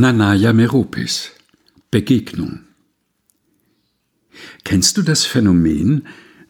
[0.00, 1.32] Nanaya Meropis
[1.90, 2.60] Begegnung
[4.62, 6.06] Kennst du das Phänomen,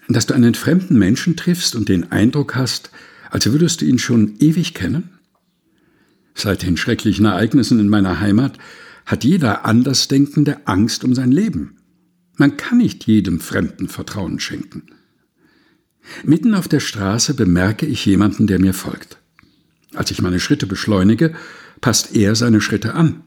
[0.07, 2.91] dass du einen fremden Menschen triffst und den Eindruck hast,
[3.31, 5.19] als würdest du ihn schon ewig kennen?
[6.35, 8.59] Seit den schrecklichen Ereignissen in meiner Heimat
[9.07, 11.79] hat jeder Andersdenkende Angst um sein Leben.
[12.37, 14.89] Man kann nicht jedem Fremden Vertrauen schenken.
[16.23, 19.17] Mitten auf der Straße bemerke ich jemanden, der mir folgt.
[19.95, 21.35] Als ich meine Schritte beschleunige,
[21.81, 23.25] passt er seine Schritte an.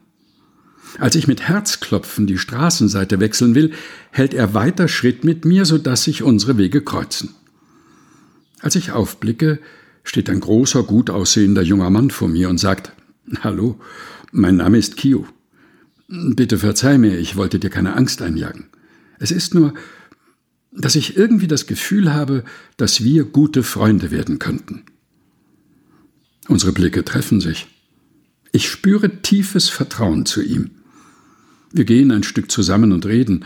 [0.98, 3.72] Als ich mit Herzklopfen die Straßenseite wechseln will,
[4.10, 7.30] hält er weiter Schritt mit mir, so dass sich unsere Wege kreuzen.
[8.60, 9.58] Als ich aufblicke,
[10.04, 12.92] steht ein großer, gut aussehender junger Mann vor mir und sagt
[13.40, 13.80] Hallo,
[14.32, 15.26] mein Name ist Kio.
[16.08, 18.66] Bitte verzeih mir, ich wollte dir keine Angst einjagen.
[19.18, 19.72] Es ist nur,
[20.72, 22.44] dass ich irgendwie das Gefühl habe,
[22.76, 24.82] dass wir gute Freunde werden könnten.
[26.48, 27.68] Unsere Blicke treffen sich.
[28.52, 30.70] Ich spüre tiefes Vertrauen zu ihm.
[31.72, 33.44] Wir gehen ein Stück zusammen und reden.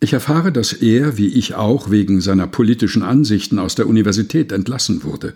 [0.00, 5.04] Ich erfahre, dass er, wie ich auch, wegen seiner politischen Ansichten aus der Universität entlassen
[5.04, 5.34] wurde.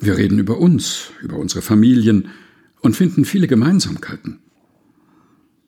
[0.00, 2.28] Wir reden über uns, über unsere Familien
[2.80, 4.38] und finden viele Gemeinsamkeiten.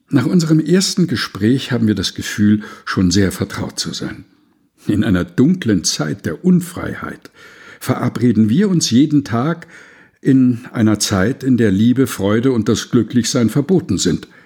[0.09, 4.25] Nach unserem ersten Gespräch haben wir das Gefühl, schon sehr vertraut zu sein.
[4.87, 7.31] In einer dunklen Zeit der Unfreiheit
[7.79, 9.69] verabreden wir uns jeden Tag
[10.21, 14.27] in einer Zeit, in der Liebe, Freude und das Glücklichsein verboten sind–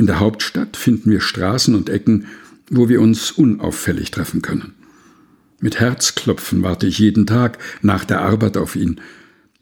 [0.00, 2.26] in der Hauptstadt finden wir Straßen und Ecken,
[2.70, 4.72] wo wir uns unauffällig treffen können.
[5.60, 9.02] Mit Herzklopfen warte ich jeden Tag nach der Arbeit auf ihn,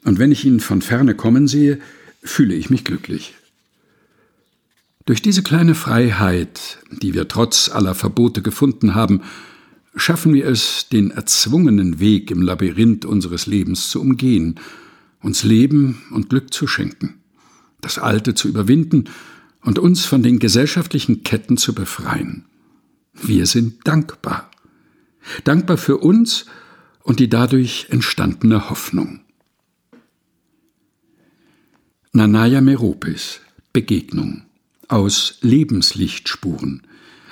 [0.05, 1.79] und wenn ich ihn von ferne kommen sehe,
[2.23, 3.35] fühle ich mich glücklich.
[5.05, 9.23] Durch diese kleine Freiheit, die wir trotz aller Verbote gefunden haben,
[9.93, 14.55] schaffen wir es, den erzwungenen Weg im Labyrinth unseres Lebens zu umgehen,
[15.21, 17.15] uns Leben und Glück zu schenken,
[17.81, 19.03] das Alte zu überwinden
[19.61, 22.45] und uns von den gesellschaftlichen Ketten zu befreien.
[23.13, 24.49] Wir sind dankbar.
[25.43, 26.45] Dankbar für uns
[27.03, 29.21] und die dadurch entstandene Hoffnung.
[32.11, 33.41] Nanaya Meropis
[33.71, 34.43] Begegnung
[34.87, 36.81] aus Lebenslichtspuren,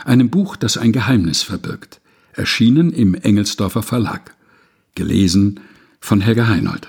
[0.06, 2.00] einem Buch, das ein Geheimnis verbirgt,
[2.34, 4.36] erschienen im Engelsdorfer Verlag,
[4.94, 5.60] gelesen
[6.00, 6.88] von Helga Heinold.